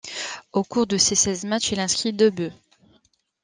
Au 0.51 0.63
cours 0.63 0.87
de 0.87 0.97
ses 0.97 1.13
seize 1.13 1.43
matches, 1.45 1.73
il 1.73 1.79
inscrit 1.79 2.11
deux 2.11 2.31
buts. 2.31 2.51